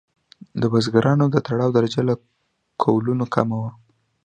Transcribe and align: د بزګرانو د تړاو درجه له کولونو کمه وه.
د 0.61 0.63
بزګرانو 0.71 1.25
د 1.31 1.35
تړاو 1.47 1.75
درجه 1.77 2.01
له 2.09 2.15
کولونو 2.83 3.25
کمه 3.35 3.57
وه. 3.61 3.71